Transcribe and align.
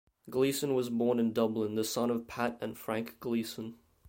Gleeson 0.31 0.73
was 0.73 0.89
born 0.89 1.19
in 1.19 1.31
Dublin, 1.31 1.75
the 1.75 1.83
son 1.83 2.09
of 2.09 2.25
Pat 2.25 2.57
and 2.59 2.75
Frank 2.75 3.19
Gleeson. 3.19 3.75